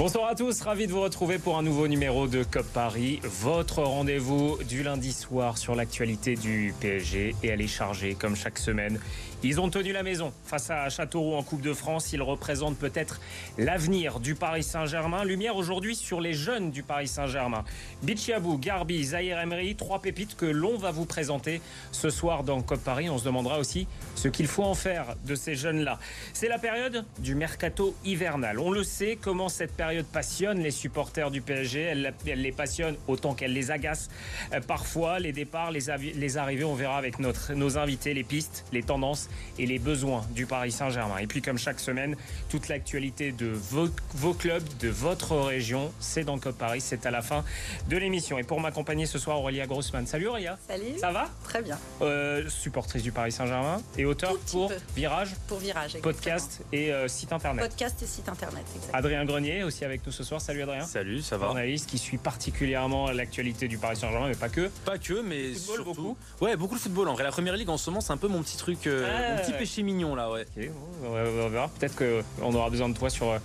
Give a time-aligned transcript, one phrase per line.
[0.00, 3.82] Bonsoir à tous, ravi de vous retrouver pour un nouveau numéro de COP Paris, votre
[3.82, 8.98] rendez-vous du lundi soir sur l'actualité du PSG et elle est chargée comme chaque semaine.
[9.42, 12.12] Ils ont tenu la maison face à Châteauroux en Coupe de France.
[12.12, 13.20] Ils représentent peut-être
[13.56, 15.24] l'avenir du Paris Saint-Germain.
[15.24, 17.64] Lumière aujourd'hui sur les jeunes du Paris Saint-Germain.
[18.02, 22.80] Bichiabou, Garbi, Zahir Emery, trois pépites que l'on va vous présenter ce soir dans COP
[22.80, 23.08] Paris.
[23.08, 25.98] On se demandera aussi ce qu'il faut en faire de ces jeunes-là.
[26.34, 28.58] C'est la période du mercato hivernal.
[28.58, 31.80] On le sait, comment cette période passionne les supporters du PSG.
[31.80, 34.10] Elle, les passionne autant qu'elle les agace.
[34.52, 39.29] Euh, parfois, les départs, les, arrivées, on verra avec nos invités les pistes, les tendances
[39.58, 41.18] et les besoins du Paris Saint-Germain.
[41.18, 42.16] Et puis comme chaque semaine,
[42.48, 47.10] toute l'actualité de vos, vos, clubs, de votre région, c'est dans Code Paris, c'est à
[47.10, 47.44] la fin
[47.88, 48.38] de l'émission.
[48.38, 50.06] Et pour m'accompagner ce soir, Aurélia Grossman.
[50.06, 50.58] Salut Aurélia.
[50.68, 50.98] Salut.
[50.98, 51.28] Ça va?
[51.44, 51.78] Très bien.
[52.02, 55.34] Euh, supportrice du Paris Saint-Germain et auteur pour Virage.
[55.46, 57.68] Pour Virage, Podcast et euh, site internet.
[57.68, 58.98] Podcast et site internet, exactement.
[58.98, 60.40] Adrien Grenier aussi avec nous ce soir.
[60.40, 60.84] Salut Adrien.
[60.84, 61.46] Salut, ça va?
[61.46, 64.70] Journaliste qui suit particulièrement l'actualité du Paris Saint-Germain, mais pas que.
[64.84, 65.84] Pas que, mais football, surtout.
[65.84, 66.16] beaucoup.
[66.40, 67.08] Ouais, beaucoup de football.
[67.08, 69.06] En vrai, la première ligue en ce moment, c'est un peu mon petit truc, euh,
[69.20, 70.46] Mon petit péché mignon là, ouais.
[70.56, 70.68] Ok,
[71.04, 71.68] on verra.
[71.78, 73.38] Peut-être qu'on aura besoin de toi sur euh,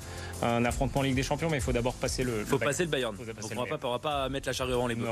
[0.44, 2.44] un affrontement Ligue des Champions, mais il faut d'abord passer le.
[2.46, 3.16] Faut le passer le Bayern.
[3.16, 3.80] Faut passer Donc le on va Bayern.
[3.80, 5.08] pas, on va pas mettre la charrue avant les bœufs.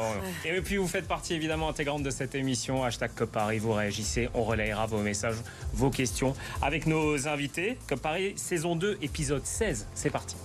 [0.46, 2.84] Et puis vous faites partie évidemment intégrante de cette émission.
[2.84, 5.36] Hashtag Cop Paris, vous réagissez, on relayera vos messages,
[5.74, 7.78] vos questions avec nos invités.
[7.88, 9.88] Cop Paris, saison 2, épisode 16.
[9.94, 10.36] C'est parti.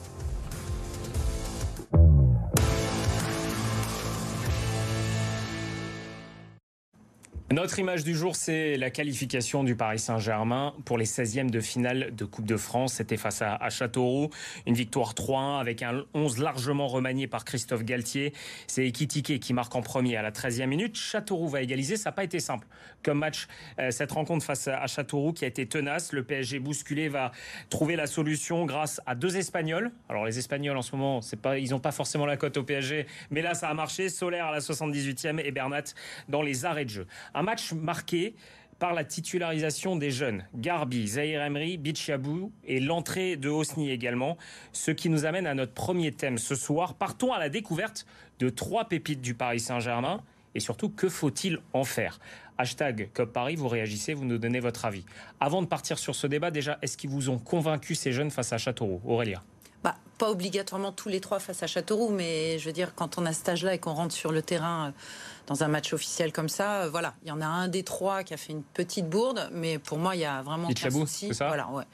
[7.50, 12.14] Notre image du jour, c'est la qualification du Paris Saint-Germain pour les 16e de finale
[12.14, 12.92] de Coupe de France.
[12.96, 14.28] C'était face à, Châteauroux.
[14.66, 18.34] Une victoire 3-1 avec un 11 largement remanié par Christophe Galtier.
[18.66, 20.94] C'est Ekitike qui marque en premier à la 13e minute.
[20.94, 21.96] Châteauroux va égaliser.
[21.96, 22.66] Ça n'a pas été simple
[23.02, 23.46] comme match.
[23.78, 26.12] Euh, cette rencontre face à, Châteauroux qui a été tenace.
[26.12, 27.32] Le PSG bousculé va
[27.70, 29.90] trouver la solution grâce à deux Espagnols.
[30.10, 31.20] Alors les Espagnols en ce moment,
[31.56, 34.10] ils n'ont pas forcément la cote au PSG, mais là ça a marché.
[34.10, 35.94] Solaire à la 78e et Bernat
[36.28, 37.06] dans les arrêts de jeu.
[37.38, 38.34] Un match marqué
[38.80, 40.44] par la titularisation des jeunes.
[40.56, 44.36] Garbi, Zahir Emery, Bichiabou et l'entrée de Hosni également.
[44.72, 46.94] Ce qui nous amène à notre premier thème ce soir.
[46.94, 48.06] Partons à la découverte
[48.40, 50.20] de trois pépites du Paris Saint-Germain.
[50.56, 52.18] Et surtout, que faut-il en faire?
[52.58, 55.04] Hashtag Cop Paris, vous réagissez, vous nous donnez votre avis.
[55.38, 58.52] Avant de partir sur ce débat, déjà, est-ce qu'ils vous ont convaincu ces jeunes face
[58.52, 59.00] à Châteauroux?
[59.06, 59.44] Aurélia
[59.84, 63.24] Bah, pas obligatoirement tous les trois face à Châteauroux, mais je veux dire, quand on
[63.26, 64.90] a cet âge-là et qu'on rentre sur le terrain euh,
[65.46, 68.22] dans un match officiel comme ça, euh, voilà, il y en a un des trois
[68.24, 71.32] qui a fait une petite bourde, mais pour moi, il y a vraiment aucun souci.
[71.34, 71.84] ça voilà, ouais.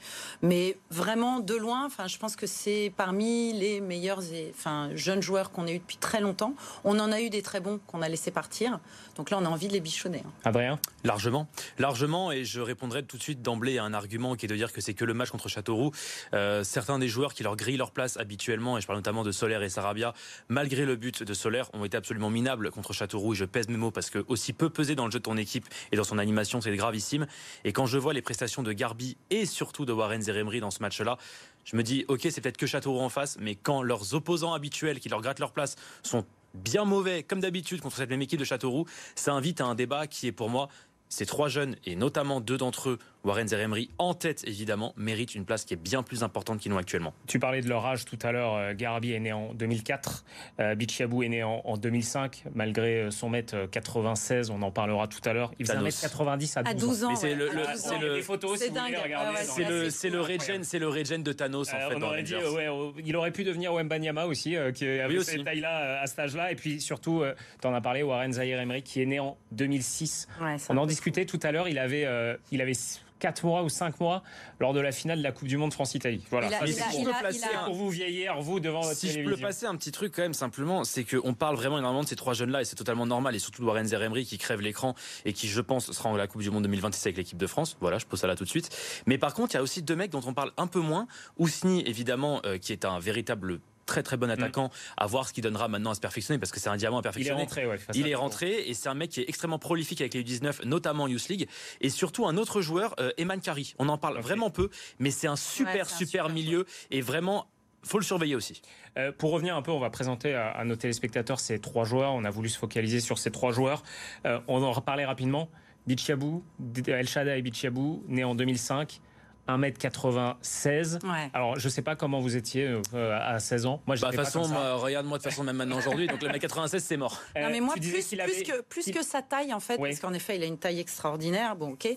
[0.41, 5.21] Mais vraiment, de loin, enfin, je pense que c'est parmi les meilleurs et, enfin, jeunes
[5.21, 6.53] joueurs qu'on ait eu depuis très longtemps.
[6.83, 8.79] On en a eu des très bons qu'on a laissé partir.
[9.15, 10.23] Donc là, on a envie de les bichonner.
[10.25, 10.31] hein.
[10.43, 10.79] Adrien?
[11.05, 11.47] Largement,
[11.77, 14.73] largement, et je répondrai tout de suite d'emblée à un argument qui est de dire
[14.73, 15.91] que c'est que le match contre Châteauroux.
[16.33, 19.31] Euh, certains des joueurs qui leur grillent leur place habituellement, et je parle notamment de
[19.31, 20.13] Solaire et Sarabia,
[20.49, 23.33] malgré le but de Solaire, ont été absolument minables contre Châteauroux.
[23.33, 25.37] Et je pèse mes mots parce que aussi peu peser dans le jeu de ton
[25.37, 27.27] équipe et dans son animation, c'est gravissime.
[27.63, 30.81] Et quand je vois les prestations de Garbi et surtout de Warren Zeremri dans ce
[30.81, 31.17] match-là,
[31.63, 34.99] je me dis, ok, c'est peut-être que Châteauroux en face, mais quand leurs opposants habituels
[34.99, 38.45] qui leur grattent leur place sont bien mauvais, comme d'habitude, contre cette même équipe de
[38.45, 40.69] Châteauroux, ça invite à un débat qui est pour moi,
[41.09, 45.45] ces trois jeunes, et notamment deux d'entre eux, Warren Zeremri, en tête évidemment, méritent une
[45.45, 47.13] place qui est bien plus importante qu'ils n'ont actuellement.
[47.27, 48.53] Tu parlais de leur âge tout à l'heure.
[48.55, 50.25] Euh, Garabi est né en 2004.
[50.59, 52.43] Euh, Bichiabou est né en, en 2005.
[52.53, 55.51] Malgré euh, son mètre euh, 96, on en parlera tout à l'heure.
[55.57, 56.03] Il faisait Thanos.
[56.03, 57.15] 1m90 à 12, À 12 ans.
[57.15, 57.99] C'est ouais, le- à le- 12 c'est ans.
[57.99, 58.21] Le-
[58.57, 59.09] C'est regarder.
[59.15, 61.99] Ah ouais, C'est le, c'est regen, c'est le regen de Thanos en Euh, fait on
[61.99, 65.23] dans aurait dit, ouais, euh, il aurait pu devenir Wembanyama aussi, euh, qui avait Oui,
[65.23, 66.51] cette taille-là euh, à cet âge-là.
[66.51, 67.23] Et puis surtout,
[67.59, 70.27] tu en as parlé, Warren Zahir Emery, qui est né en 2006.
[70.41, 71.67] Ouais, c'est On en discutait tout à l'heure.
[71.67, 72.73] Il avait, euh, il avait
[73.19, 74.23] 4 mois ou 5 mois
[74.59, 76.21] lors de la finale de la Coupe du Monde France-Italie.
[76.31, 76.47] Voilà.
[76.47, 78.81] Il a- Ça, il c'est a- pour, il a- placer pour vous vieillir, vous, devant
[78.81, 81.77] votre Si je peux passer un petit truc quand même simplement, c'est qu'on parle vraiment
[81.79, 84.37] énormément de ces trois jeunes-là et c'est totalement normal et surtout de Warren Zeremri qui
[84.37, 84.95] crève l'écran
[85.25, 87.77] et qui je pense sera en la Coupe du Monde 2026 avec l'équipe de France.
[87.79, 88.69] Voilà, je pose ça là tout de suite.
[89.05, 91.07] Mais par contre, il y a aussi deux mecs dont on parle un peu moins.
[91.37, 95.43] Ousni évidemment euh, qui est un véritable très très bon attaquant à voir ce qu'il
[95.43, 97.41] donnera maintenant à se perfectionner parce que c'est un diamant à Il est perfectionner.
[97.41, 97.77] rentré, ouais.
[97.93, 101.03] Il est rentré et c'est un mec qui est extrêmement prolifique avec les U19, notamment
[101.03, 101.47] en Youth League.
[101.81, 103.75] Et surtout un autre joueur, euh, Eman Kari.
[103.79, 106.65] On en parle vraiment peu, mais c'est un super Ouais, c'est un super, super milieu
[106.91, 107.47] et vraiment
[107.83, 108.61] faut le surveiller aussi.
[108.97, 112.13] Euh, pour revenir un peu, on va présenter à, à nos téléspectateurs ces trois joueurs.
[112.13, 113.83] On a voulu se focaliser sur ces trois joueurs.
[114.25, 115.49] Euh, on en reparlait rapidement.
[115.85, 116.43] Bichiabou,
[116.87, 119.01] El Shaddai Bichiabou, né en 2005,
[119.47, 121.03] 1m96.
[121.05, 121.29] Ouais.
[121.33, 123.81] Alors, je sais pas comment vous étiez euh, à 16 ans.
[123.85, 124.53] Moi, Bah, de j'étais toute pas façon, comme ça.
[124.55, 126.07] moi, regarde-moi de toute façon, même maintenant aujourd'hui.
[126.07, 127.21] Donc le mec 96, c'est mort.
[127.37, 129.59] Euh, Non mais moi plus, qu'il plus avait- que plus qu'il- que sa taille en
[129.59, 129.89] fait Oui.
[129.89, 131.87] parce qu'en effet il a une taille extraordinaire bon ok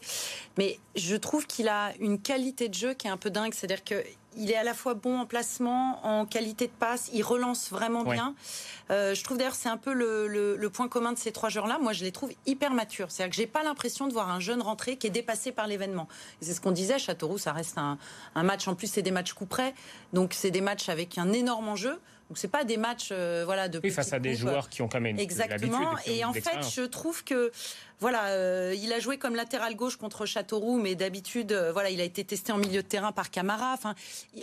[0.57, 3.85] mais je trouve qu'il a une qualité de jeu qui est un peu dingue c'est-à-dire
[3.85, 4.03] que
[4.37, 8.05] il est à la fois bon en placement, en qualité de passe, il relance vraiment
[8.05, 8.35] bien.
[8.91, 11.79] Euh, je trouve d'ailleurs c'est un peu le, point commun de ces trois joueurs-là.
[11.81, 13.11] Moi, je les trouve hyper matures.
[13.11, 16.09] C'est-à-dire que j'ai pas l'impression de voir un jeune rentré qui est dépassé par l'événement.
[16.41, 16.99] C'est ce qu'on disait.
[16.99, 17.99] Châteauroux, ça reste un,
[18.35, 18.69] un match.
[18.69, 19.75] En plus, c'est des matchs coup près,
[20.13, 21.99] donc c'est des matchs avec un énorme enjeu.
[22.29, 24.89] Donc c'est pas des matchs euh, voilà de oui face à des joueurs qui ont
[24.89, 27.51] quand même exactement et en fait je trouve que
[28.01, 32.01] voilà euh, il a joué comme latéral gauche contre Châteauroux mais d'habitude euh, voilà il
[32.01, 33.73] a été testé en milieu de terrain par Camara.
[33.75, 33.95] Enfin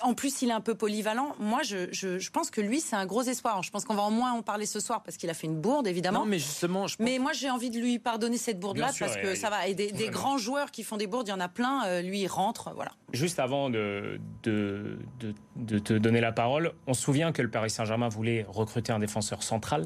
[0.01, 1.35] en plus il est un peu polyvalent.
[1.39, 3.63] Moi je, je, je pense que lui c'est un gros espoir.
[3.63, 5.59] Je pense qu'on va au moins en parler ce soir parce qu'il a fait une
[5.59, 6.19] bourde évidemment.
[6.19, 7.05] Non mais justement je pense...
[7.05, 9.67] mais moi j'ai envie de lui pardonner cette bourde là parce que ça va.
[9.67, 12.21] Et des, des grands joueurs qui font des bourdes il y en a plein lui
[12.21, 12.91] il rentre voilà.
[13.13, 17.49] Juste avant de, de, de, de te donner la parole on se souvient que le
[17.49, 19.85] Paris Saint-Germain voulait recruter un défenseur central.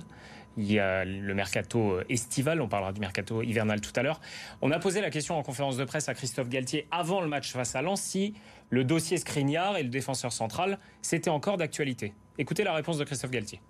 [0.58, 4.20] Il y a le mercato estival, on parlera du mercato hivernal tout à l'heure.
[4.62, 7.52] On a posé la question en conférence de presse à Christophe Galtier avant le match
[7.52, 8.34] face à Lens si
[8.70, 12.14] le dossier Skriniar et le défenseur central, c'était encore d'actualité.
[12.38, 13.62] Écoutez la réponse de Christophe Galtier.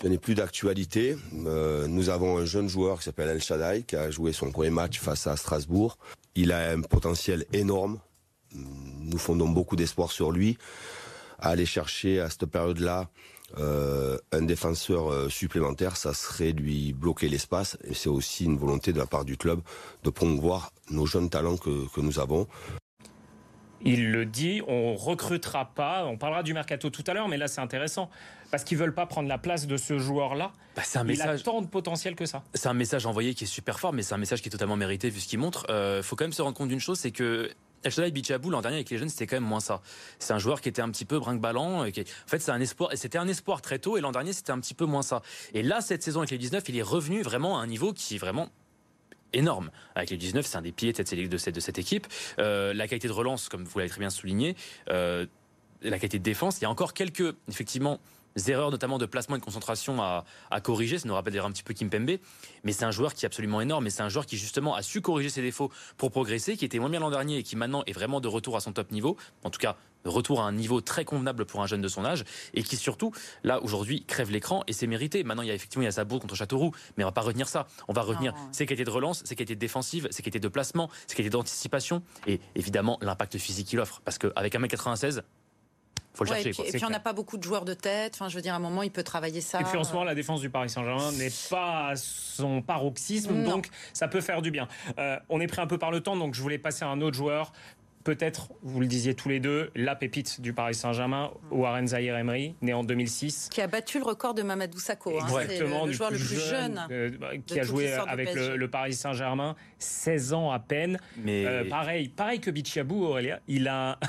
[0.00, 1.16] Ce n'est plus d'actualité.
[1.46, 4.70] Euh, nous avons un jeune joueur qui s'appelle El Shaddai qui a joué son premier
[4.70, 5.98] match face à Strasbourg.
[6.34, 8.00] Il a un potentiel énorme.
[8.54, 10.58] Nous fondons beaucoup d'espoir sur lui
[11.38, 13.10] à aller chercher à cette période-là
[13.58, 17.76] euh, un défenseur euh, supplémentaire, ça serait lui bloquer l'espace.
[17.84, 19.60] Et c'est aussi une volonté de la part du club
[20.04, 22.46] de promouvoir nos jeunes talents que, que nous avons.
[23.84, 26.04] Il le dit, on recrutera pas.
[26.06, 28.10] On parlera du mercato tout à l'heure, mais là c'est intéressant
[28.50, 30.52] parce qu'ils veulent pas prendre la place de ce joueur-là.
[30.76, 31.40] Bah, c'est un message.
[31.40, 32.44] Il a tant de potentiel que ça.
[32.54, 34.76] C'est un message envoyé qui est super fort, mais c'est un message qui est totalement
[34.76, 35.64] mérité vu ce qu'il montre.
[35.68, 37.50] Il euh, faut quand même se rendre compte d'une chose, c'est que
[37.84, 39.80] El Bichabou l'an dernier avec les jeunes, c'était quand même moins ça.
[40.18, 41.90] C'est un joueur qui était un petit peu brinque-ballant.
[41.90, 42.00] Qui...
[42.00, 42.92] En fait, c'est un espoir.
[42.92, 43.96] Et c'était un espoir très tôt.
[43.96, 45.22] Et l'an dernier, c'était un petit peu moins ça.
[45.54, 48.16] Et là, cette saison avec les 19, il est revenu vraiment à un niveau qui
[48.16, 48.48] est vraiment
[49.32, 49.70] énorme.
[49.94, 52.06] Avec les 19, c'est un des piliers de cette, de cette, de cette équipe.
[52.38, 54.56] Euh, la qualité de relance, comme vous l'avez très bien souligné,
[54.90, 55.26] euh,
[55.82, 57.98] la qualité de défense, il y a encore quelques, effectivement,
[58.48, 60.24] erreurs notamment de placement et de concentration à,
[60.62, 60.98] corriger.
[60.98, 62.18] Ça nous rappelle d'ailleurs un petit peu Kimpembe.
[62.64, 63.86] Mais c'est un joueur qui est absolument énorme.
[63.86, 66.78] Et c'est un joueur qui justement a su corriger ses défauts pour progresser, qui était
[66.78, 69.16] moins bien l'an dernier et qui maintenant est vraiment de retour à son top niveau.
[69.44, 72.04] En tout cas, de retour à un niveau très convenable pour un jeune de son
[72.04, 72.24] âge.
[72.54, 73.12] Et qui surtout,
[73.44, 75.24] là, aujourd'hui, crève l'écran et c'est mérité.
[75.24, 76.72] Maintenant, il y a effectivement il y a sa contre Châteauroux.
[76.96, 77.66] Mais on va pas retenir ça.
[77.88, 81.16] On va retenir ses qualités de relance, ses qualités défensives, ses qualités de placement, ses
[81.16, 84.00] qualités d'anticipation et évidemment l'impact physique qu'il offre.
[84.04, 85.22] Parce qu'avec 1m96,
[86.14, 86.50] faut le chercher.
[86.68, 88.14] Et puis, on n'a pas beaucoup de joueurs de tête.
[88.14, 89.60] Enfin, je veux dire, à un moment, il peut travailler ça.
[89.60, 93.44] Et puis en ce moment, la défense du Paris Saint-Germain n'est pas à son paroxysme,
[93.44, 94.68] donc ça peut faire du bien.
[94.98, 97.00] Euh, on est pris un peu par le temps, donc je voulais passer à un
[97.00, 97.52] autre joueur.
[98.04, 102.56] Peut-être, vous le disiez tous les deux, la pépite du Paris Saint-Germain, Warren Zahir Emery,
[102.60, 103.48] né en 2006.
[103.48, 105.20] Qui a battu le record de Mamadou Sakho.
[105.20, 105.24] Hein.
[105.24, 106.84] Exactement, le, joueur le plus jeune.
[106.90, 107.10] Euh,
[107.46, 110.98] qui a joué avec le, Paris Saint-Germain, 16 ans à peine.
[111.18, 111.46] Mais...
[111.46, 114.00] Euh, pareil, pareil que Bichabou, Aurélia, il a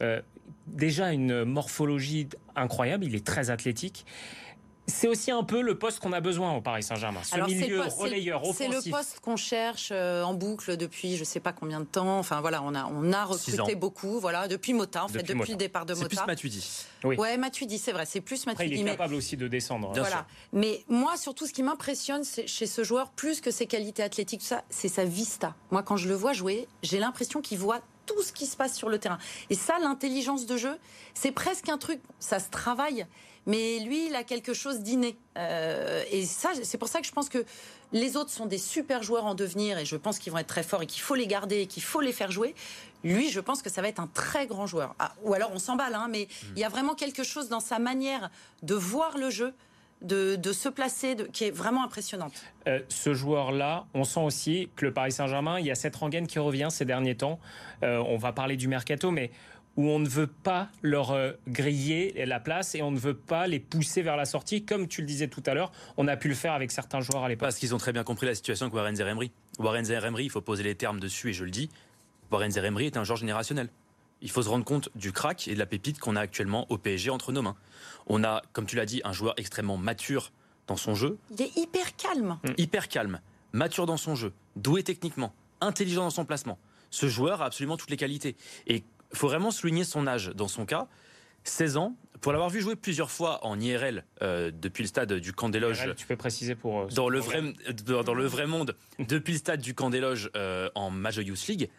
[0.66, 4.04] déjà une morphologie incroyable, il est très athlétique.
[4.88, 7.20] C'est aussi un peu le poste qu'on a besoin au Paris Saint-Germain.
[7.24, 8.68] Ce milieu relayeur offensif.
[8.82, 11.86] C'est le poste qu'on cherche euh, en boucle depuis je ne sais pas combien de
[11.86, 12.18] temps.
[12.18, 14.20] Enfin voilà, on a on a recruté beaucoup.
[14.20, 16.06] Voilà, depuis Mota en fait, depuis, le départ de Mota.
[16.08, 16.84] C'est plus Matuidi.
[17.02, 17.16] Oui.
[17.16, 18.74] Ouais, Matuidi, c'est vrai, c'est plus Matuidi.
[18.74, 19.92] Après, il est capable aussi de descendre.
[19.92, 20.26] voilà.
[20.52, 24.62] Mais moi, surtout, ce qui m'impressionne chez ce joueur, plus que ses qualités athlétiques, ça,
[24.70, 25.54] c'est sa vista.
[25.70, 28.74] Moi, quand je le vois jouer, j'ai l'impression qu'il voit tout ce qui se passe
[28.74, 29.18] sur le terrain.
[29.50, 30.76] Et ça, l'intelligence de jeu,
[31.14, 33.06] c'est presque un truc, ça se travaille,
[33.46, 35.16] mais lui, il a quelque chose d'inné.
[35.38, 37.44] Euh, et ça, c'est pour ça que je pense que
[37.92, 40.64] les autres sont des super joueurs en devenir, et je pense qu'ils vont être très
[40.64, 42.54] forts, et qu'il faut les garder, et qu'il faut les faire jouer.
[43.04, 44.96] Lui, je pense que ça va être un très grand joueur.
[44.98, 46.46] Ah, ou alors on s'emballe, hein, mais hmm.
[46.56, 48.30] il y a vraiment quelque chose dans sa manière
[48.62, 49.54] de voir le jeu
[50.02, 52.44] de, se placer, de, qui est vraiment impressionnante.
[52.68, 56.26] Euh, ce joueur-là, on sent aussi que le Paris Saint-Germain, il y a cette rengaine
[56.26, 57.38] qui revient ces derniers temps.
[57.82, 59.30] Euh, on va parler du mercato, mais
[59.76, 63.46] où on ne veut pas leur euh, griller la place et on ne veut pas
[63.46, 66.28] les pousser vers la sortie, comme tu le disais tout à l'heure, on a pu
[66.28, 67.46] le faire avec certains joueurs à l'époque.
[67.46, 69.30] Parce qu'ils ont très bien compris la situation avec Warren Zeremri.
[69.58, 71.68] Warren Zeremri, il faut poser les termes dessus et je le dis,
[72.30, 73.68] Warren Zeremri est un joueur générationnel.
[74.22, 76.78] Il faut se rendre compte du crack et de la pépite qu'on a actuellement au
[76.78, 77.56] PSG entre nos mains.
[78.06, 80.32] On a, comme tu l'as dit, un joueur extrêmement mature
[80.66, 81.18] dans son jeu.
[81.30, 82.38] Il est hyper calme.
[82.42, 82.52] Mm.
[82.56, 83.20] Hyper calme,
[83.52, 86.58] mature dans son jeu, doué techniquement, intelligent dans son placement.
[86.90, 88.36] Ce joueur a absolument toutes les qualités.
[88.66, 90.88] Et il faut vraiment souligner son âge dans son cas.
[91.44, 95.32] 16 ans, pour l'avoir vu jouer plusieurs fois en IRL euh, depuis le stade du
[95.32, 95.94] Camp des Loges.
[95.96, 96.82] Tu peux préciser pour.
[96.82, 97.42] Euh, dans, le vrai,
[97.84, 101.46] dans, le vrai monde, depuis le stade du Camp des Loges euh, en Major Youth
[101.46, 101.70] League,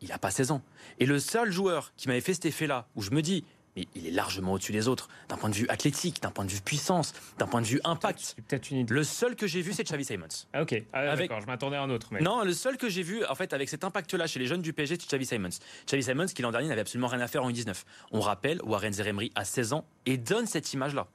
[0.00, 0.62] il n'a pas 16 ans.
[0.98, 3.44] Et le seul joueur qui m'avait fait cet effet-là, où je me dis,
[3.76, 6.50] mais il est largement au-dessus des autres, d'un point de vue athlétique, d'un point de
[6.50, 8.36] vue puissance, d'un point de vue impact.
[8.48, 8.94] Peut-être une idée.
[8.94, 10.28] Le seul que j'ai vu, c'est Xavi Simons.
[10.54, 12.08] Ah, ok, ah, Avec- d'accord, je m'attendais à un autre.
[12.10, 12.20] Mais...
[12.20, 14.72] Non, le seul que j'ai vu, en fait, avec cet impact-là chez les jeunes du
[14.72, 15.50] PSG, c'est Xavi Simons.
[15.86, 17.84] Xavi Simons, qui l'an dernier n'avait absolument rien à faire en U19.
[18.12, 21.06] On rappelle, Warren Zeremri a 16 ans et donne cette image-là.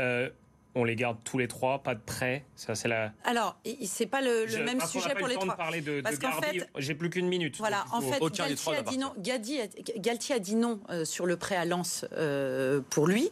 [0.00, 0.30] Euh,
[0.74, 2.44] on les garde tous les trois, pas de prêt.
[2.56, 3.12] Ça, c'est la.
[3.24, 5.56] Alors, c'est pas le, le Je- même sujet pour le les trois.
[5.56, 6.60] parler de, Parce qu'en Garbi.
[6.60, 7.56] fait- J'ai plus qu'une minute.
[7.58, 9.12] Voilà, en fait, des trois Galtier a, dit non.
[9.18, 9.66] Gadi a-
[9.98, 13.30] Galtier a dit non euh, sur le prêt à Lens euh, pour lui.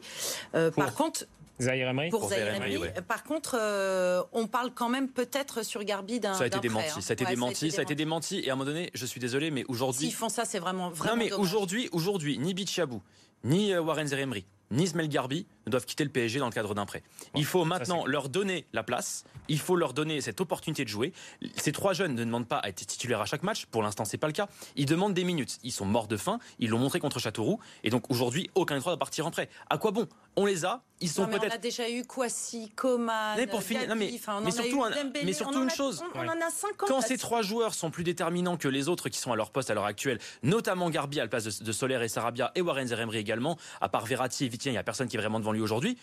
[0.54, 1.26] Euh, Pour Par contre,
[1.60, 3.02] Zahir Emery pour Pour Zaïre Zaïre Emery, Emery, ouais.
[3.02, 6.34] par contre, euh, on parle quand même peut-être sur Garbi d'un.
[6.34, 6.88] Ça a été prêt, démenti.
[6.96, 7.00] hein.
[7.00, 7.70] Ça a été Ouais, démenti.
[7.70, 8.40] Ça a été démenti.
[8.40, 10.06] Et à un moment donné, je suis désolé, mais aujourd'hui.
[10.06, 11.16] S'ils font ça, c'est vraiment vraiment.
[11.16, 13.02] Non, mais aujourd'hui, aujourd'hui, ni Bichabou,
[13.44, 16.86] ni Warren Zeremri, ni Ismail Garbi ne doivent quitter le PSG dans le cadre d'un
[16.86, 17.02] prêt.
[17.34, 21.12] Il faut maintenant leur donner la place, il faut leur donner cette opportunité de jouer.
[21.56, 24.18] Ces trois jeunes ne demandent pas à être titulaires à chaque match, pour l'instant c'est
[24.18, 24.48] pas le cas.
[24.76, 25.58] Ils demandent des minutes.
[25.62, 28.80] Ils sont morts de faim, ils l'ont montré contre Châteauroux, et donc aujourd'hui aucun des
[28.80, 29.48] trois doit partir en prêt.
[29.70, 30.06] À quoi bon?
[30.36, 33.62] On les a, ils sont mais on peut-être a déjà eu Kwasi, Coman, Mais pour
[33.62, 35.54] finir- non, mais- Gabi, enfin, on mais en a surtout eu un- Dembélé, mais surtout
[35.56, 36.02] on en une a- chose.
[36.14, 36.88] On, en a 50.
[36.88, 39.68] Quand ces trois joueurs sont plus déterminants que les autres qui sont à leur poste
[39.70, 42.86] à l'heure actuelle, notamment Garbi à la place de, de Soler et Sarabia et Warren
[42.86, 45.51] Zeremri également, à part Verratti et Vitien, il n'y a personne qui est vraiment devant
[45.52, 45.96] lui aujourd'hui.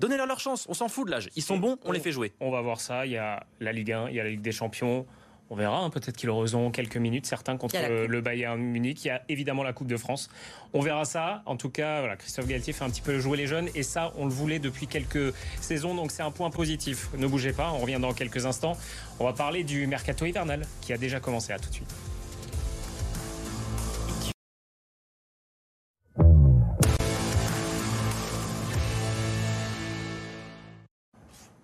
[0.00, 1.30] Donnez-leur leur chance, on s'en fout de l'âge.
[1.36, 2.32] Ils sont bons, on les fait jouer.
[2.40, 3.06] On va voir ça.
[3.06, 5.06] Il y a la Ligue 1, il y a la Ligue des Champions.
[5.50, 9.04] On verra, hein, peut-être qu'ils auront quelques minutes, certains contre euh, le Bayern Munich.
[9.04, 10.30] Il y a évidemment la Coupe de France.
[10.72, 11.42] On verra ça.
[11.44, 14.12] En tout cas, voilà, Christophe Galtier fait un petit peu jouer les jeunes et ça,
[14.16, 17.10] on le voulait depuis quelques saisons, donc c'est un point positif.
[17.16, 18.76] Ne bougez pas, on revient dans quelques instants.
[19.20, 21.52] On va parler du mercato hivernal qui a déjà commencé.
[21.52, 21.94] À tout de suite.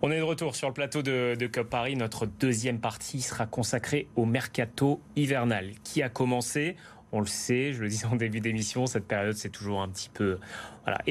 [0.02, 1.94] On est de retour sur le plateau de, de Cop Paris.
[1.94, 6.76] Notre deuxième partie sera consacrée au mercato hivernal qui a commencé?
[7.12, 10.08] On le sait, je le disais en début d'émission, cette période c'est toujours un petit
[10.08, 10.38] peu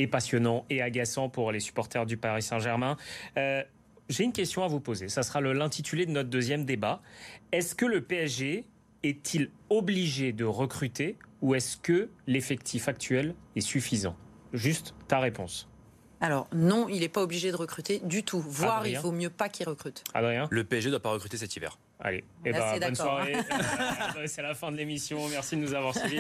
[0.10, 2.96] passionnant et agaçant pour les supporters du Paris Saint-Germain.
[3.38, 3.62] Euh,
[4.08, 5.08] J'ai une question à vous poser.
[5.10, 7.02] Ça sera l'intitulé de notre deuxième débat.
[7.52, 8.66] Est-ce que le PSG
[9.04, 14.16] est-il obligé de recruter ou est-ce que l'effectif actuel est suffisant?
[14.54, 15.70] Juste ta réponse.
[16.22, 18.40] Alors non, il n'est pas obligé de recruter du tout.
[18.42, 20.04] Voire, Adrien il vaut mieux pas qu'il recrute.
[20.14, 21.78] Adrien Le PSG ne doit pas recruter cet hiver.
[22.02, 23.36] Allez, eh Là, ben, c'est bonne soirée.
[24.18, 25.28] Euh, c'est la fin de l'émission.
[25.30, 26.20] Merci de nous avoir suivis.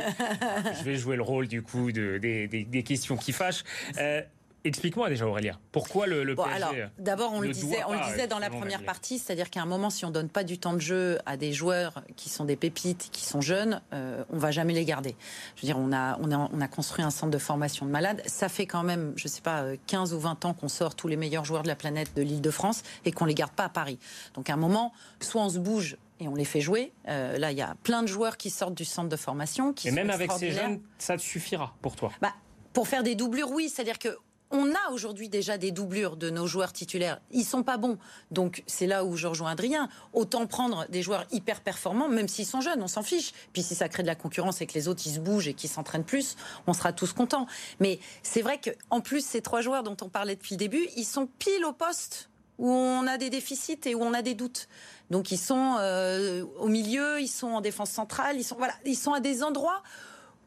[0.80, 3.64] Je vais jouer le rôle du coup de, des, des- des questions qui fâchent.
[3.98, 4.22] Euh,
[4.66, 8.06] Explique-moi déjà Aurélien, pourquoi le, le Bon, PSG alors, d'abord, on le disait, on le
[8.12, 10.74] disait dans la première partie, c'est-à-dire qu'à un moment, si on donne pas du temps
[10.74, 14.52] de jeu à des joueurs qui sont des pépites, qui sont jeunes, euh, on va
[14.52, 15.16] jamais les garder.
[15.56, 17.92] Je veux dire, on a, on a, on a construit un centre de formation de
[17.92, 18.22] malades.
[18.26, 21.08] Ça fait quand même, je sais pas, euh, 15 ou 20 ans qu'on sort tous
[21.08, 23.98] les meilleurs joueurs de la planète de l'Île-de-France et qu'on les garde pas à Paris.
[24.34, 26.92] Donc, à un moment, soit on se bouge et on les fait jouer.
[27.08, 29.88] Euh, là, il y a plein de joueurs qui sortent du centre de formation, qui
[29.88, 32.12] Et sont même avec ces jeunes, ça te suffira pour toi?
[32.22, 32.34] Bah,
[32.74, 33.70] pour faire des doublures, oui.
[33.70, 34.18] C'est-à-dire que
[34.52, 37.22] on a aujourd'hui déjà des doublures de nos joueurs titulaires.
[37.32, 37.98] Ils sont pas bons.
[38.32, 39.90] Donc c'est là où je rejoins Adrien.
[40.14, 43.32] Autant prendre des joueurs hyper performants, même s'ils sont jeunes, on s'en fiche.
[43.54, 45.54] Puis si ça crée de la concurrence et que les autres ils se bougent et
[45.54, 47.46] qu'ils s'entraînent plus, on sera tous contents.
[47.80, 50.88] Mais c'est vrai que en plus ces trois joueurs dont on parlait depuis le début,
[50.98, 54.34] ils sont pile au poste où on a des déficits et où on a des
[54.34, 54.68] doutes.
[55.12, 58.98] Donc ils sont euh, au milieu, ils sont en défense centrale, ils sont voilà, ils
[58.98, 59.82] sont à des endroits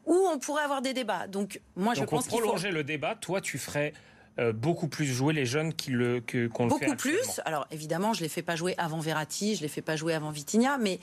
[0.05, 1.27] où on pourrait avoir des débats.
[1.27, 3.93] Donc moi je Donc pense qu'il faut prolonger le débat, toi tu ferais
[4.39, 7.39] euh, beaucoup plus jouer les jeunes qui le, que, qu'on le fait beaucoup plus.
[7.45, 10.31] Alors évidemment, je les fais pas jouer avant Verratti, je les fais pas jouer avant
[10.31, 10.99] Vitinha, mais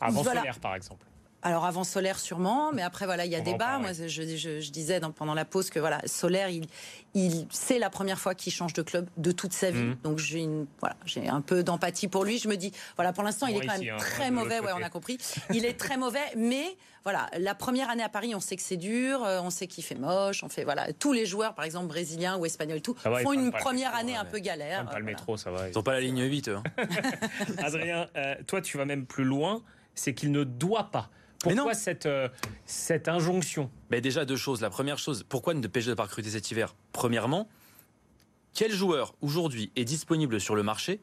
[0.00, 0.40] Avant voilà.
[0.40, 1.06] Solaire par exemple.
[1.42, 3.78] Alors avant Solaire sûrement, mais après voilà, il y a On débat.
[3.78, 6.66] Moi, je, je- je disais dans- pendant la pause que voilà, Solaire, il,
[7.14, 9.78] il, c'est la première fois qu'il change de club de toute sa vie.
[9.82, 9.96] Mhm.
[10.02, 12.38] Donc j'ai une, voilà, j'ai un peu d'empathie pour lui.
[12.38, 14.58] Je me dis, voilà, pour l'instant, il est quand ici, même hein, très mauvais.
[14.60, 15.16] Ouais, on a compris.
[15.54, 18.76] Il est très mauvais, mais voilà, la première année à Paris, on sait que c'est
[18.76, 21.86] dur, euh, on sait qu'il fait moche, on fait voilà, tous les joueurs, par exemple
[21.86, 24.82] brésiliens ou espagnols, tout va, ils font une première métro, année ouais, un peu galère.
[24.84, 25.68] Même pas le métro, ça va.
[25.68, 26.56] Ils n'ont pas la ligne 8, eux.
[26.56, 26.62] hein.
[27.58, 29.62] Adrien, euh, toi tu vas même plus loin,
[29.94, 31.08] c'est qu'il ne doit pas.
[31.42, 32.28] Pourquoi cette, euh,
[32.66, 33.70] cette injonction?
[33.90, 34.60] Mais déjà, deux choses.
[34.60, 36.74] La première chose, pourquoi ne PSG ne pas recruter cet hiver?
[36.92, 37.48] Premièrement,
[38.54, 41.00] quel joueur aujourd'hui est disponible sur le marché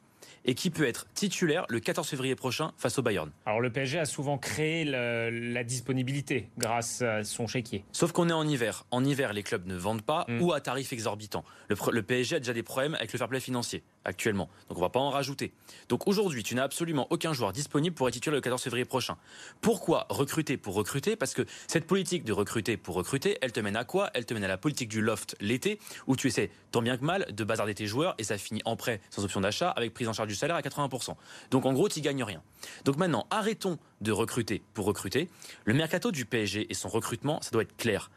[0.47, 3.31] et qui peut être titulaire le 14 février prochain face au Bayern?
[3.45, 7.83] Alors le PSG a souvent créé le- la disponibilité grâce à son chéquier.
[7.91, 8.85] Sauf qu'on est en hiver.
[8.91, 10.41] En hiver, les clubs ne vendent pas Mm.
[10.41, 11.45] ou à tarif exorbitant.
[11.69, 14.49] Le, le PSG a déjà des problèmes avec le fair play financier actuellement.
[14.69, 15.51] Donc on va pas en rajouter.
[15.89, 19.17] Donc aujourd'hui, tu n'as absolument aucun joueur disponible pour être titulaire le 14 février prochain.
[19.61, 21.15] Pourquoi recruter pour recruter?
[21.15, 24.09] Parce que cette politique de recruter pour recruter, elle te mène à quoi?
[24.13, 27.03] Elle te mène à la politique du loft l'été, où tu essaies tant bien que
[27.03, 30.07] mal de bazarder tes joueurs et ça finit en prêt sans option d'achat avec prise
[30.07, 31.15] en charge du salaire à 80%.
[31.51, 32.41] Donc en gros, tu gagnes rien.
[32.83, 35.29] Donc maintenant, arrêtons de recruter pour recruter.
[35.65, 38.11] Le mercato du PSG et son recrutement, ça doit être clair.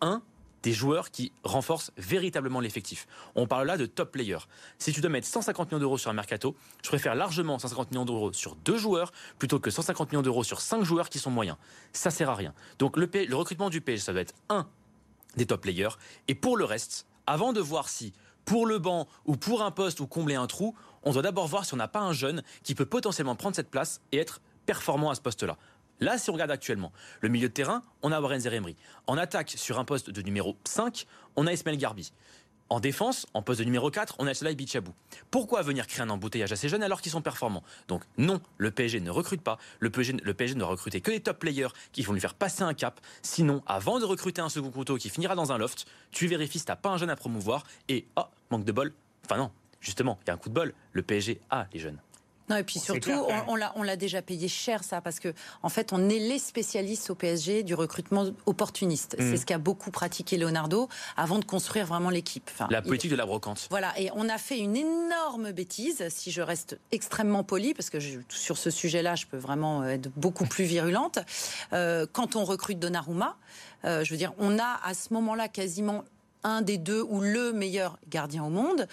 [0.00, 0.22] Un,
[0.64, 3.06] des joueurs qui renforcent véritablement l'effectif.
[3.34, 4.46] On parle là de top players.
[4.78, 8.06] Si tu dois mettre 150 millions d'euros sur un mercato, je préfère largement 150 millions
[8.06, 11.58] d'euros sur deux joueurs plutôt que 150 millions d'euros sur cinq joueurs qui sont moyens.
[11.92, 12.54] Ça sert à rien.
[12.78, 14.66] Donc le, le recrutement du PSG, ça doit être un
[15.36, 15.96] des top players.
[16.28, 18.14] Et pour le reste, avant de voir si
[18.46, 21.66] pour le banc ou pour un poste ou combler un trou, on doit d'abord voir
[21.66, 25.10] si on n'a pas un jeune qui peut potentiellement prendre cette place et être performant
[25.10, 25.58] à ce poste-là.
[26.04, 26.92] Là, si on regarde actuellement,
[27.22, 28.76] le milieu de terrain, on a Warren Zeremri.
[29.06, 32.12] En attaque, sur un poste de numéro 5, on a Ismail Garbi.
[32.68, 34.92] En défense, en poste de numéro 4, on a Salah Bichabou.
[35.30, 37.62] Pourquoi venir créer un embouteillage à ces jeunes alors qu'ils sont performants?
[37.88, 39.56] Donc non, le PSG ne recrute pas.
[39.80, 40.12] Le PSG,
[40.56, 43.00] ne recrute que des top players qui vont lui faire passer un cap.
[43.22, 46.66] Sinon, avant de recruter un second couteau qui finira dans un loft, tu vérifies si
[46.66, 48.92] t'as pas un jeune à promouvoir et oh, manque de bol.
[49.24, 50.74] Enfin non, justement, il y a un coup de bol.
[50.92, 51.98] Le PSG a les jeunes.
[52.48, 53.10] Non, et puis surtout,
[53.48, 55.32] on, on l'a déjà payé cher, ça, parce que,
[55.62, 59.16] en fait, on est les spécialistes au PSG du recrutement opportuniste.
[59.18, 59.30] Mm.
[59.30, 62.50] C'est ce qu'a beaucoup pratiqué Leonardo avant de construire vraiment l'équipe.
[62.70, 63.66] la politique de la brocante.
[63.70, 67.98] Voilà, et on a fait une énorme bêtise, si je reste extrêmement poli, parce que
[68.28, 71.18] sur ce sujet-là, je peux vraiment être beaucoup plus virulente.
[71.72, 73.36] Euh, quand on recrute Donnarumma,
[73.84, 76.04] euh, je veux dire, on a à ce moment-là quasiment
[76.44, 78.86] un des deux ou le meilleur gardien au monde.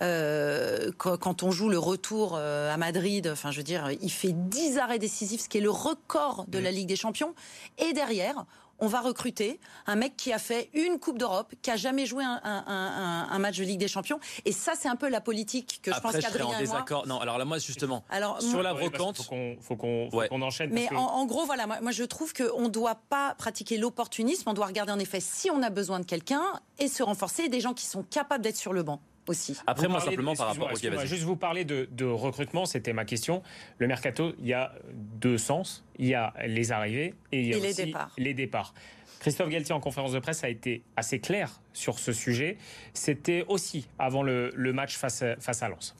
[0.00, 4.32] Euh, quand on joue le retour euh, à Madrid, enfin, je veux dire, il fait
[4.32, 6.68] 10 arrêts décisifs, ce qui est le record de la.
[6.68, 7.34] Ligue des Champions.
[7.78, 8.44] Et derrière,
[8.78, 12.24] on va recruter un mec qui a fait une Coupe d'Europe, qui a jamais joué
[12.24, 14.18] un, match de Ligue des Champions.
[14.44, 17.06] Et ça, c'est un peu la politique que je pense qu'Adrien en désaccord.
[17.06, 19.20] Non, alors là, moi, justement, alors, sur la brocante,
[19.60, 20.70] faut qu'on enchaîne.
[20.72, 24.48] Mais en, gros, voilà, moi, je trouve qu'on ne doit pas pratiquer l'opportunisme.
[24.48, 26.42] On doit regarder en effet si on a besoin de quelqu'un
[26.78, 29.00] et se renforcer des gens qui sont capables d'être sur le banc.
[29.28, 29.56] Aussi.
[29.66, 33.42] Après, moi, simplement par rapport au Juste vous parler de, de recrutement, c'était ma question.
[33.78, 37.54] Le mercato, il y a deux sens il y a les arrivées et il y
[37.54, 38.10] a aussi les départs.
[38.16, 38.74] les départs.
[39.20, 42.56] Christophe Galtier en conférence de presse a été assez clair sur ce sujet.
[42.94, 45.96] C'était aussi avant le, match face, face à Lens.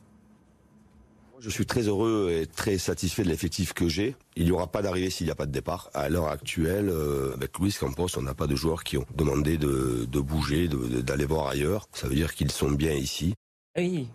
[1.41, 4.17] Je suis très heureux et très satisfait de l'effectif que j'ai.
[4.35, 5.89] Il n'y aura pas d'arrivée s'il n'y a pas de départ.
[5.95, 9.57] À l'heure actuelle, euh, avec Luis Campos, on n'a pas de joueurs qui ont demandé
[9.57, 11.87] de, bouger, d'aller voir ailleurs.
[11.93, 13.35] Ça veut dire qu'ils sont bien ici.
[13.77, 14.09] Oui.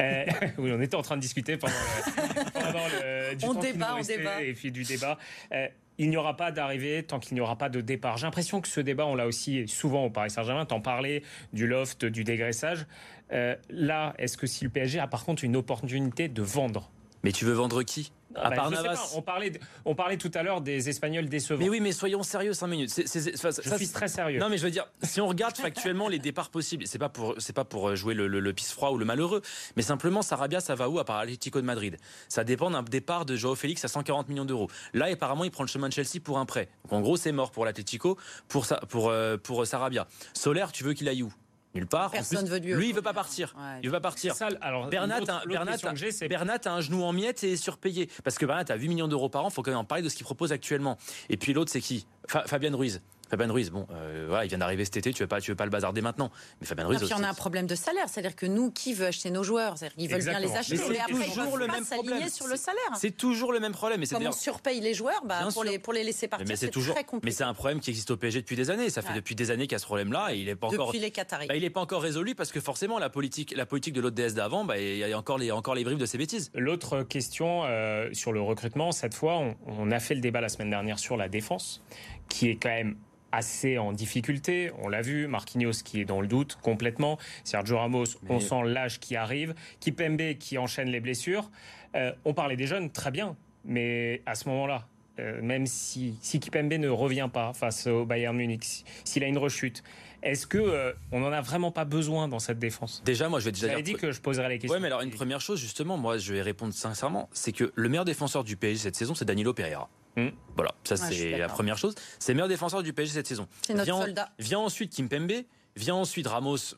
[0.00, 0.24] Euh,
[0.58, 4.42] oui, on était en train de discuter pendant le, du on débat, on débat.
[4.42, 5.18] et puis du débat.
[5.52, 8.16] Euh, il n'y aura pas d'arrivée tant qu'il n'y aura pas de départ.
[8.16, 10.66] J'ai l'impression que ce débat, on l'a aussi souvent au Paris Saint-Germain.
[10.66, 12.86] T'en parlais du loft, du dégraissage.
[13.32, 16.90] Euh, là, est-ce que si le PSG a par contre une opportunité de vendre?
[17.22, 18.12] Mais tu veux vendre qui?
[18.34, 18.70] À bah, part
[19.14, 19.52] on, parlait,
[19.84, 21.58] on parlait tout à l'heure des Espagnols décevants.
[21.58, 22.92] Mais oui, mais soyons sérieux 5 minutes.
[22.94, 24.38] je suis très sérieux.
[24.38, 27.34] Non, mais je veux dire, si on regarde factuellement les départs possibles, c'est pas pour
[27.38, 29.42] c'est pas pour jouer le, le, pisse froid ou le malheureux,
[29.76, 31.96] mais simplement Sarabia, ça va où à part Atlético de Madrid?
[32.28, 34.68] Ça dépend d'un départ de Joao Félix à 140 millions d'euros.
[34.92, 36.68] Là, apparemment, il prend le chemin de Chelsea pour un prêt.
[36.84, 40.06] Donc en gros, c'est mort pour l'Atlético, pour pour euh, pour Sarabia.
[40.34, 41.32] Solaire, tu veux qu'il aille où?
[41.76, 42.10] Nulle part.
[42.10, 42.88] Personne veut lui.
[42.88, 43.54] il veut pas partir.
[43.82, 44.34] Il veut pas partir.
[44.60, 48.08] alors, Bernat, a, Bernat, a un genou en miettes et est surpayé.
[48.24, 49.48] Parce que Bernat a 8 millions d'euros par an.
[49.48, 50.98] Il faut quand même en parler de ce qu'il propose actuellement.
[51.28, 52.06] Et puis l'autre, c'est qui?
[52.26, 53.00] Fabien Ruiz.
[53.28, 55.56] Fabien Ruiz, bon, euh, voilà, il vient d'arriver cet été, tu veux pas, tu veux
[55.56, 56.30] pas le bazarder maintenant.
[56.60, 57.02] Mais Fabien Ruiz.
[57.02, 59.42] Et puis on a un problème de salaire, c'est-à-dire que nous, qui veut acheter nos
[59.42, 62.28] joueurs, c'est-à-dire qu'ils veulent bien les acheter, mais, après toujours le même problème.
[62.28, 62.80] sur le salaire.
[62.96, 64.00] C'est toujours le même problème.
[64.00, 66.94] Mais Comme on surpaye les joueurs, bah, pour les pour les laisser partir, c'est toujours.
[66.94, 67.26] Très compliqué.
[67.26, 68.90] Mais c'est un problème qui existe au PSG depuis des années.
[68.90, 70.92] Ça fait depuis des années qu'il y a ce problème-là et il est pas encore.
[70.92, 74.16] Bah, il est pas encore résolu parce que forcément la politique, la politique de l'autre
[74.16, 76.50] DS d'avant, bah, il y a encore les encore les de ces bêtises.
[76.54, 80.48] L'autre question euh, sur le recrutement, cette fois, on, on a fait le débat la
[80.48, 81.82] semaine dernière sur la défense,
[82.28, 82.96] qui est quand même
[83.32, 84.70] assez en difficulté.
[84.82, 87.18] On l'a vu, Marquinhos qui est dans le doute complètement.
[87.44, 89.54] Sergio Ramos, on sent l'âge qui arrive.
[89.80, 91.50] Kipembe qui enchaîne les blessures.
[91.94, 93.36] Euh, on parlait des jeunes, très bien.
[93.64, 94.86] Mais à ce moment-là,
[95.18, 99.38] euh, même si, si Kipembe ne revient pas face au Bayern Munich, s'il a une
[99.38, 99.82] rechute,
[100.22, 103.02] est-ce que euh, on n'en a vraiment pas besoin dans cette défense?
[103.04, 103.82] Déjà, moi, je vais déjà dire.
[103.82, 104.74] dit que je poserais les questions.
[104.74, 107.88] Ouais, mais alors une première chose, justement, moi, je vais répondre sincèrement, c'est que le
[107.88, 109.88] meilleur défenseur du PSG cette saison, c'est Danilo Pereira.
[110.16, 110.30] Hmm.
[110.54, 111.94] Voilà, ça c'est la première chose.
[112.18, 113.48] C'est le meilleur défenseur du PSG cette saison.
[113.62, 114.30] C'est notre vient, soldat.
[114.38, 115.44] Vient ensuite Kimpembe,
[115.76, 116.76] vient ensuite Ramos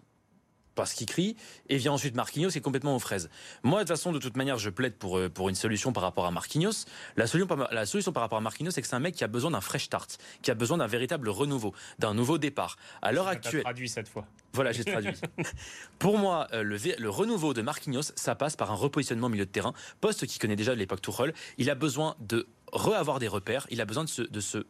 [0.78, 1.34] parce qu'il crie,
[1.68, 3.30] et vient ensuite Marquinhos qui est complètement aux fraises.
[3.64, 6.04] Moi, de toute façon, de toute manière, je plaide pour, euh, pour une solution par
[6.04, 6.84] rapport à Marquinhos.
[7.16, 9.26] La solution, la solution par rapport à Marquinhos, c'est que c'est un mec qui a
[9.26, 12.76] besoin d'un fresh start, qui a besoin d'un véritable renouveau, d'un nouveau départ.
[13.02, 13.62] À l'heure actuelle.
[13.62, 14.24] traduit cette fois.
[14.52, 15.16] Voilà, j'ai traduit.
[15.98, 19.46] pour moi, euh, le, le, renouveau de Marquinhos, ça passe par un repositionnement au milieu
[19.46, 21.34] de terrain, poste qui connaît déjà l'époque Tuchel.
[21.56, 24.66] Il a besoin de re-avoir des repères, il a besoin de se, de se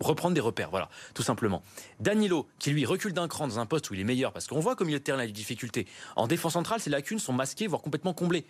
[0.00, 1.62] reprendre des repères, voilà, tout simplement.
[2.00, 4.60] Danilo, qui lui recule d'un cran dans un poste où il est meilleur, parce qu'on
[4.60, 5.86] voit qu'au milieu de terrain, il a des difficultés.
[6.16, 8.44] En défense centrale, ses lacunes sont masquées, voire complètement comblées.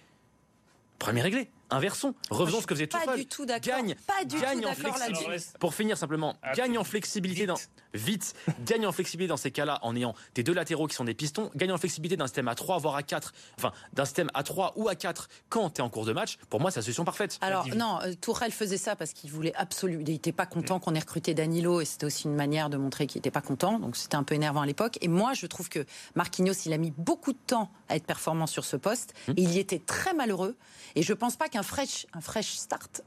[0.98, 1.50] Premier réglé.
[1.70, 2.14] Inversons.
[2.30, 3.18] Revenons je ce que faisait pas Toufal.
[3.18, 3.74] du tout d'accord.
[3.76, 5.46] Gagne, Pas du gagne tout en d'accord flexibilité.
[5.58, 7.48] Pour finir simplement, gagne en flexibilité vite.
[7.48, 7.58] dans
[7.94, 11.14] vite, gagne en flexibilité dans ces cas-là en ayant tes deux latéraux qui sont des
[11.14, 14.42] pistons, gagne en flexibilité d'un système à 3 voire à 4, enfin d'un système à
[14.42, 16.38] 3 ou à 4 quand tu es en cours de match.
[16.50, 17.38] Pour moi, c'est la solution parfaite.
[17.40, 20.94] Alors non, euh, Tourelle faisait ça parce qu'il voulait absolument, il n'était pas content qu'on
[20.94, 23.96] ait recruté Danilo et c'était aussi une manière de montrer qu'il n'était pas content, donc
[23.96, 24.98] c'était un peu énervant à l'époque.
[25.00, 28.46] Et moi, je trouve que Marquinhos, il a mis beaucoup de temps à être performant
[28.46, 30.56] sur ce poste et il y était très malheureux.
[30.94, 33.02] Et je pense pas qu'un fresh, un fresh start,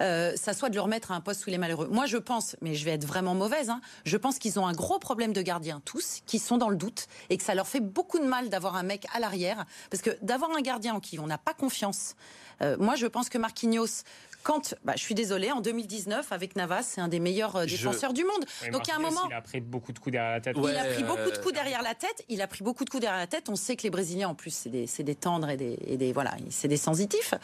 [0.00, 1.88] euh, ça soit de le remettre à un poste où il est malheureux.
[1.88, 4.72] Moi, je pense, mais je vais être vraiment mauvaise, hein, je pense qu'ils ont un
[4.72, 7.80] gros problème de gardien tous, qui sont dans le doute et que ça leur fait
[7.80, 11.18] beaucoup de mal d'avoir un mec à l'arrière, parce que d'avoir un gardien en qui
[11.18, 12.14] on n'a pas confiance.
[12.62, 14.04] euh, moi, je pense que Marquinhos,
[14.42, 17.76] quand, bah, je suis désolée, en 2019 avec Navas, c'est un des meilleurs euh, Je-
[17.76, 18.44] défenseurs du monde.
[18.62, 20.56] Oui, Donc à un Marquinhos, moment, Il a pris beaucoup de coups derrière la tête.
[20.56, 20.72] Ouais.
[20.72, 22.24] il a pris beaucoup de euh, coups derrière la tête.
[22.28, 23.48] Il a pris beaucoup de coups derrière la tête.
[23.48, 25.96] On sait que les Brésiliens, en plus, c'est des, c'est des tendres et des, et
[25.96, 27.34] des voilà, c'est des sensitifs.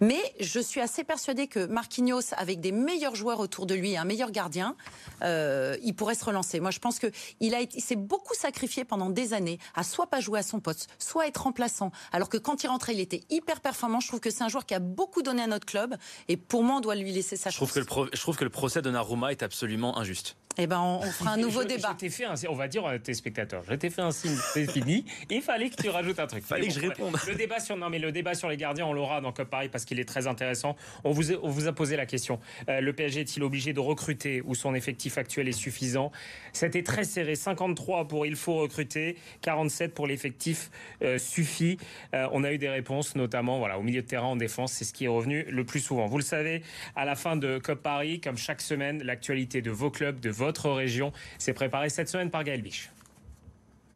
[0.00, 3.96] Mais je suis assez persuadée que Marquinhos, avec des meilleurs joueurs autour de lui, et
[3.98, 4.76] un meilleur gardien,
[5.22, 6.60] euh, il pourrait se relancer.
[6.60, 7.10] Moi, je pense que
[7.40, 10.42] il a été, il s'est beaucoup sacrifié pendant des années à soit pas jouer à
[10.42, 11.90] son poste, soit être remplaçant.
[12.12, 14.00] Alors que quand il rentrait, il était hyper performant.
[14.00, 15.96] Je trouve que c'est un joueur qui a beaucoup donné à notre club.
[16.28, 17.74] Et pour moi, on doit lui laisser sa Je trouve chance.
[17.74, 20.36] que le pro- je trouve que le procès de Naruma est absolument injuste.
[20.58, 21.90] Eh ben, on, on fera un nouveau Je- débat.
[21.94, 24.36] Je t'ai fait un, on va dire à tes spectateurs, je t'ai fait un signe,
[24.52, 25.04] c'est fini.
[25.30, 26.44] Il fallait que tu rajoutes un truc.
[26.44, 27.16] Fallait Mais que je réponde.
[27.26, 29.68] Le débat sur non mais le débat sur les gardiens, on l'aura dans Cop Paris
[29.70, 30.76] parce qu'il est très intéressant.
[31.04, 32.38] On vous a, on vous a posé la question.
[32.68, 36.12] Euh, le PSG est-il obligé de recruter ou son effectif actuel est suffisant?
[36.52, 37.34] C'était très serré.
[37.34, 40.70] 53 pour il faut recruter, 47 pour l'effectif
[41.02, 41.78] euh, suffit.
[42.14, 44.84] Euh, on a eu des réponses, notamment voilà au milieu de terrain en défense, c'est
[44.84, 46.06] ce qui est revenu le plus souvent.
[46.06, 46.62] Vous le savez,
[46.94, 50.70] à la fin de Cop Paris, comme chaque semaine, l'actualité de vos clubs, de votre
[50.70, 52.90] région, c'est préparé cette semaine par Gaël Biche.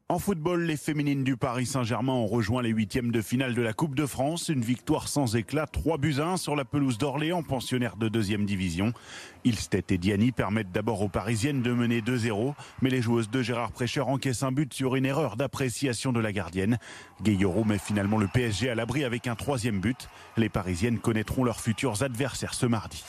[0.08, 3.72] En football, les féminines du Paris Saint-Germain ont rejoint les huitièmes de finale de la
[3.72, 4.48] Coupe de France.
[4.48, 8.46] Une victoire sans éclat, 3 buts à 1 sur la pelouse d'Orléans, pensionnaire de deuxième
[8.46, 8.92] division.
[9.42, 13.72] Ilstet et Diani permettent d'abord aux Parisiennes de mener 2-0, mais les joueuses de Gérard
[13.72, 16.78] Prêcheur encaissent un but sur une erreur d'appréciation de la gardienne.
[17.20, 20.08] Gueyoro met finalement le PSG à l'abri avec un troisième but.
[20.36, 23.02] Les Parisiennes connaîtront leurs futurs adversaires ce mardi.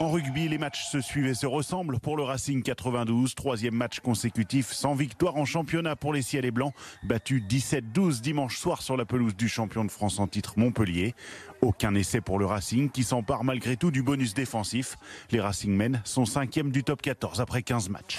[0.00, 4.00] En rugby, les matchs se suivent et se ressemblent pour le Racing 92, troisième match
[4.00, 8.96] consécutif sans victoire en championnat pour les Ciels et Blancs, battu 17-12 dimanche soir sur
[8.96, 11.14] la pelouse du champion de France en titre Montpellier.
[11.62, 14.96] Aucun essai pour le Racing qui s'empare malgré tout du bonus défensif.
[15.30, 18.18] Les Racingmen sont cinquième du top 14 après 15 matchs.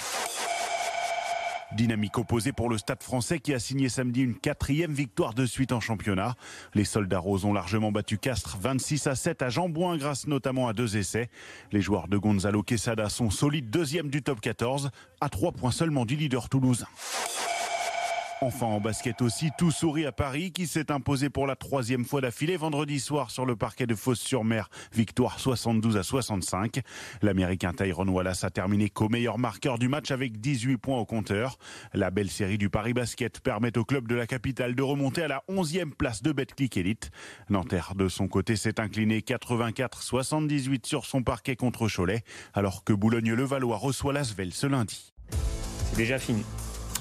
[1.72, 5.72] Dynamique opposée pour le Stade français qui a signé samedi une quatrième victoire de suite
[5.72, 6.34] en championnat.
[6.74, 10.72] Les soldats roses ont largement battu Castres 26 à 7 à Jambouin grâce notamment à
[10.72, 11.28] deux essais.
[11.72, 16.06] Les joueurs de Gonzalo Quesada sont solides deuxième du top 14 à trois points seulement
[16.06, 16.86] du leader toulousain.
[18.42, 22.20] Enfin en basket aussi, tout sourit à Paris qui s'est imposé pour la troisième fois
[22.20, 24.68] d'affilée vendredi soir sur le parquet de Fos-sur-Mer.
[24.92, 26.80] Victoire 72 à 65.
[27.22, 31.56] L'Américain Tyrone Wallace a terminé qu'au meilleur marqueur du match avec 18 points au compteur.
[31.94, 35.28] La belle série du Paris Basket permet au club de la capitale de remonter à
[35.28, 37.10] la 11e place de Betclic Elite.
[37.48, 42.22] Nanterre de son côté s'est incliné 84-78 sur son parquet contre Cholet
[42.52, 45.14] alors que Boulogne-le-Valois reçoit l'Asvel ce lundi.
[45.90, 46.44] C'est déjà fini.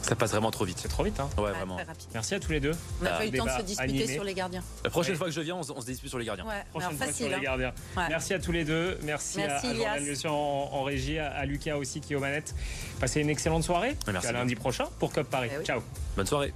[0.08, 0.78] Ça passe vraiment trop vite.
[0.82, 1.20] C'est trop vite.
[1.20, 1.76] Hein Ouais, Ouais, vraiment.
[1.76, 2.08] très rapide.
[2.14, 2.72] Merci à tous les deux.
[3.02, 4.14] On n'a Ah, pas eu le temps de se disputer animé.
[4.14, 4.64] sur les gardiens.
[4.84, 5.18] La prochaine Ouais.
[5.18, 6.46] fois que je viens, on, on se dispute sur les gardiens.
[6.46, 7.26] Ouais, Prochaine alors fois facile.
[7.26, 7.40] sur les hein.
[7.42, 7.74] gardiens.
[7.98, 8.04] Ouais.
[8.10, 8.98] Merci à tous les deux.
[9.04, 12.54] Merci, Merci, à, à en, en régie, à, à Lucas aussi qui est aux manettes.
[13.00, 13.96] Passez une excellente soirée.
[14.12, 15.50] Merci à lundi prochain pour Cop Paris.
[15.54, 15.66] Eh oui.
[15.66, 15.82] Ciao.
[16.16, 16.54] Bonne soirée.